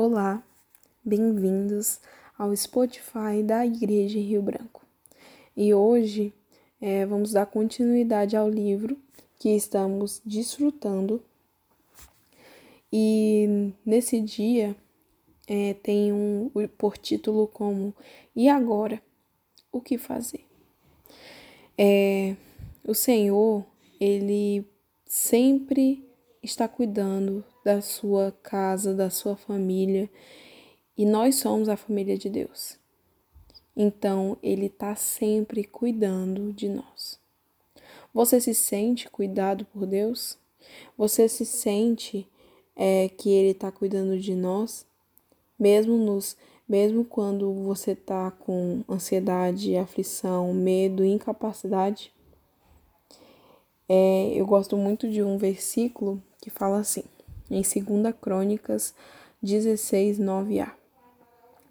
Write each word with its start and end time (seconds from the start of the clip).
Olá, 0.00 0.40
bem-vindos 1.04 1.98
ao 2.38 2.54
Spotify 2.54 3.42
da 3.44 3.66
Igreja 3.66 4.20
Rio 4.20 4.40
Branco. 4.40 4.86
E 5.56 5.74
hoje 5.74 6.32
é, 6.80 7.04
vamos 7.04 7.32
dar 7.32 7.46
continuidade 7.46 8.36
ao 8.36 8.48
livro 8.48 8.96
que 9.40 9.48
estamos 9.48 10.22
desfrutando. 10.24 11.20
E 12.92 13.72
nesse 13.84 14.20
dia 14.20 14.76
é, 15.48 15.74
tem 15.74 16.12
um 16.12 16.48
por 16.78 16.96
título 16.96 17.48
como 17.48 17.92
E 18.36 18.48
agora? 18.48 19.02
O 19.72 19.80
que 19.80 19.98
fazer? 19.98 20.44
É, 21.76 22.36
o 22.86 22.94
Senhor, 22.94 23.66
ele 24.00 24.64
sempre 25.04 26.07
está 26.48 26.66
cuidando 26.66 27.44
da 27.64 27.80
sua 27.80 28.32
casa, 28.42 28.94
da 28.94 29.10
sua 29.10 29.36
família, 29.36 30.10
e 30.96 31.04
nós 31.04 31.36
somos 31.36 31.68
a 31.68 31.76
família 31.76 32.16
de 32.16 32.28
Deus. 32.28 32.78
Então, 33.76 34.36
Ele 34.42 34.66
está 34.66 34.96
sempre 34.96 35.62
cuidando 35.62 36.52
de 36.52 36.68
nós. 36.68 37.20
Você 38.12 38.40
se 38.40 38.54
sente 38.54 39.08
cuidado 39.08 39.64
por 39.66 39.86
Deus? 39.86 40.36
Você 40.96 41.28
se 41.28 41.46
sente 41.46 42.26
é, 42.74 43.08
que 43.08 43.30
Ele 43.30 43.50
está 43.50 43.70
cuidando 43.70 44.18
de 44.18 44.34
nós, 44.34 44.84
mesmo 45.58 45.96
nos, 45.96 46.36
mesmo 46.68 47.04
quando 47.04 47.52
você 47.52 47.92
está 47.92 48.30
com 48.30 48.82
ansiedade, 48.88 49.76
aflição, 49.76 50.52
medo, 50.52 51.04
incapacidade? 51.04 52.12
É, 53.88 54.32
eu 54.34 54.44
gosto 54.44 54.76
muito 54.76 55.08
de 55.08 55.22
um 55.22 55.38
versículo 55.38 56.22
que 56.40 56.50
fala 56.50 56.78
assim, 56.78 57.04
em 57.50 57.62
2 57.62 58.14
Crônicas 58.20 58.94
16, 59.42 60.18
9a. 60.18 60.72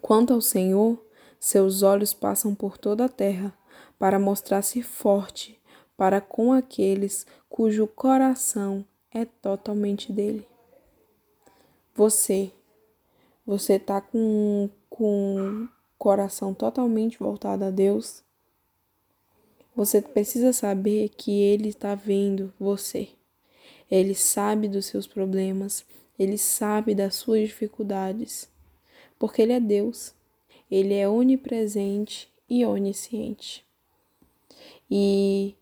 Quanto 0.00 0.32
ao 0.32 0.40
Senhor, 0.40 0.98
seus 1.38 1.82
olhos 1.82 2.14
passam 2.14 2.54
por 2.54 2.78
toda 2.78 3.04
a 3.04 3.08
terra, 3.08 3.52
para 3.98 4.18
mostrar-se 4.18 4.82
forte 4.82 5.60
para 6.00 6.18
com 6.18 6.50
aqueles 6.54 7.26
cujo 7.46 7.86
coração 7.86 8.82
é 9.12 9.26
totalmente 9.26 10.10
dele. 10.10 10.48
Você, 11.94 12.50
você 13.44 13.74
está 13.74 14.00
com, 14.00 14.70
com 14.88 15.64
o 15.64 15.68
coração 15.98 16.54
totalmente 16.54 17.18
voltado 17.18 17.66
a 17.66 17.70
Deus? 17.70 18.22
Você 19.76 20.00
precisa 20.00 20.54
saber 20.54 21.10
que 21.10 21.42
Ele 21.42 21.68
está 21.68 21.94
vendo 21.94 22.50
você. 22.58 23.10
Ele 23.90 24.14
sabe 24.14 24.68
dos 24.68 24.86
seus 24.86 25.06
problemas, 25.06 25.84
Ele 26.18 26.38
sabe 26.38 26.94
das 26.94 27.16
suas 27.16 27.48
dificuldades, 27.48 28.48
porque 29.18 29.42
Ele 29.42 29.52
é 29.52 29.60
Deus. 29.60 30.14
Ele 30.70 30.94
é 30.94 31.08
onipresente 31.08 32.28
e 32.48 32.64
onisciente. 32.64 33.64
E 34.88 35.54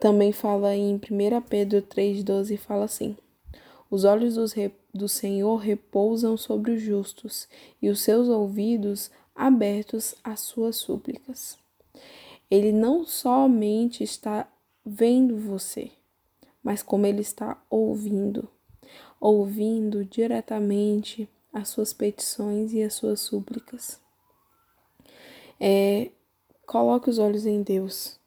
também 0.00 0.32
fala 0.32 0.74
em 0.74 0.94
1 0.96 1.00
Pedro 1.48 1.82
3,12, 1.82 2.56
fala 2.56 2.84
assim: 2.84 3.16
Os 3.90 4.04
olhos 4.04 4.36
do 4.92 5.08
Senhor 5.08 5.56
repousam 5.56 6.36
sobre 6.36 6.72
os 6.72 6.80
justos, 6.80 7.46
e 7.80 7.88
os 7.88 8.00
seus 8.00 8.28
ouvidos 8.28 9.10
abertos 9.34 10.14
às 10.22 10.40
suas 10.40 10.76
súplicas. 10.76 11.58
Ele 12.50 12.72
não 12.72 13.04
somente 13.04 14.04
está 14.04 14.48
vendo 14.84 15.36
você, 15.36 15.90
mas 16.64 16.82
como 16.82 17.04
ele 17.04 17.20
está 17.20 17.62
ouvindo, 17.68 18.48
ouvindo 19.20 20.02
diretamente 20.02 21.28
as 21.52 21.68
suas 21.68 21.92
petições 21.92 22.72
e 22.72 22.82
as 22.82 22.94
suas 22.94 23.20
súplicas. 23.20 24.00
É, 25.60 26.10
coloque 26.66 27.10
os 27.10 27.18
olhos 27.18 27.44
em 27.44 27.62
Deus, 27.62 28.18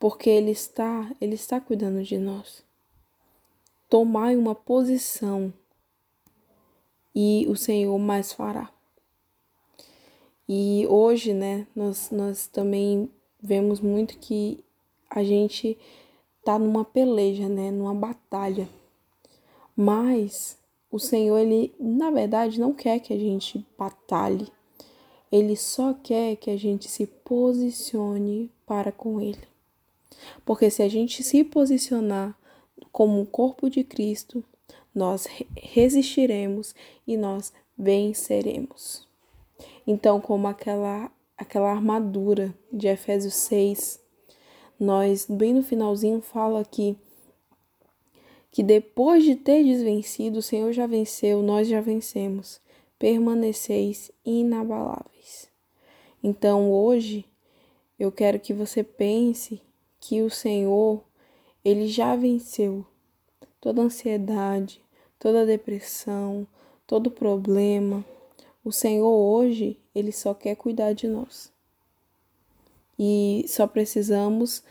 porque 0.00 0.30
ele 0.30 0.50
está, 0.50 1.14
ele 1.20 1.34
está 1.34 1.60
cuidando 1.60 2.02
de 2.02 2.16
nós. 2.18 2.64
Tomai 3.88 4.34
uma 4.34 4.54
posição 4.54 5.52
e 7.14 7.46
o 7.48 7.54
Senhor 7.54 7.96
mais 7.98 8.32
fará. 8.32 8.70
E 10.48 10.86
hoje, 10.88 11.34
né, 11.34 11.66
nós, 11.76 12.10
nós 12.10 12.46
também 12.46 13.10
vemos 13.40 13.80
muito 13.80 14.18
que 14.18 14.64
a 15.10 15.22
gente 15.22 15.78
tá 16.48 16.58
numa 16.58 16.82
peleja, 16.82 17.46
né, 17.46 17.70
numa 17.70 17.94
batalha. 17.94 18.66
Mas 19.76 20.56
o 20.90 20.98
Senhor, 20.98 21.36
ele 21.36 21.74
na 21.78 22.10
verdade 22.10 22.58
não 22.58 22.72
quer 22.72 23.00
que 23.00 23.12
a 23.12 23.18
gente 23.18 23.66
batalhe. 23.78 24.48
Ele 25.30 25.54
só 25.54 25.92
quer 25.92 26.36
que 26.36 26.50
a 26.50 26.56
gente 26.56 26.88
se 26.88 27.06
posicione 27.06 28.50
para 28.64 28.90
com 28.90 29.20
ele. 29.20 29.46
Porque 30.46 30.70
se 30.70 30.82
a 30.82 30.88
gente 30.88 31.22
se 31.22 31.44
posicionar 31.44 32.34
como 32.90 33.20
o 33.20 33.26
corpo 33.26 33.68
de 33.68 33.84
Cristo, 33.84 34.42
nós 34.94 35.28
resistiremos 35.54 36.74
e 37.06 37.18
nós 37.18 37.52
venceremos. 37.76 39.06
Então, 39.86 40.18
como 40.18 40.48
aquela 40.48 41.10
aquela 41.36 41.70
armadura 41.70 42.54
de 42.72 42.88
Efésios 42.88 43.34
6, 43.34 44.00
nós, 44.78 45.26
bem 45.28 45.54
no 45.54 45.62
finalzinho, 45.62 46.20
fala 46.20 46.60
aqui 46.60 46.96
que 48.50 48.62
depois 48.62 49.24
de 49.24 49.36
ter 49.36 49.62
desvencido, 49.62 50.38
o 50.38 50.42
Senhor 50.42 50.72
já 50.72 50.86
venceu, 50.86 51.42
nós 51.42 51.68
já 51.68 51.80
vencemos. 51.80 52.60
Permaneceis 52.98 54.10
inabaláveis. 54.24 55.48
Então, 56.22 56.72
hoje, 56.72 57.24
eu 57.98 58.10
quero 58.10 58.40
que 58.40 58.52
você 58.52 58.82
pense 58.82 59.60
que 60.00 60.22
o 60.22 60.30
Senhor, 60.30 61.04
ele 61.64 61.86
já 61.86 62.16
venceu 62.16 62.84
toda 63.60 63.82
ansiedade, 63.82 64.82
toda 65.18 65.46
depressão, 65.46 66.46
todo 66.86 67.10
problema, 67.10 68.04
o 68.64 68.72
Senhor 68.72 69.08
hoje, 69.08 69.78
ele 69.94 70.12
só 70.12 70.34
quer 70.34 70.56
cuidar 70.56 70.92
de 70.92 71.06
nós. 71.06 71.52
E 72.98 73.44
só 73.48 73.66
precisamos 73.66 74.62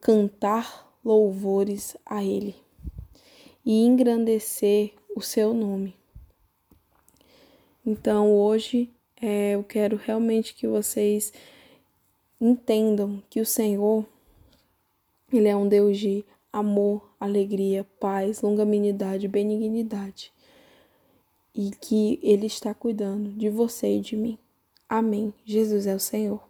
cantar 0.00 0.94
louvores 1.04 1.96
a 2.04 2.22
ele 2.22 2.54
e 3.64 3.84
engrandecer 3.84 4.92
o 5.16 5.20
seu 5.20 5.54
nome. 5.54 5.94
Então 7.84 8.32
hoje 8.32 8.90
é, 9.20 9.52
eu 9.52 9.64
quero 9.64 9.96
realmente 9.96 10.54
que 10.54 10.66
vocês 10.66 11.32
entendam 12.40 13.22
que 13.30 13.40
o 13.40 13.46
Senhor 13.46 14.04
ele 15.32 15.48
é 15.48 15.56
um 15.56 15.68
Deus 15.68 15.96
de 15.98 16.24
amor, 16.52 17.08
alegria, 17.20 17.86
paz, 18.00 18.40
longanimidade, 18.42 19.28
benignidade 19.28 20.32
e 21.54 21.70
que 21.70 22.18
Ele 22.22 22.46
está 22.46 22.74
cuidando 22.74 23.30
de 23.30 23.48
você 23.48 23.98
e 23.98 24.00
de 24.00 24.16
mim. 24.16 24.38
Amém. 24.88 25.32
Jesus 25.44 25.86
é 25.86 25.94
o 25.94 26.00
Senhor. 26.00 26.49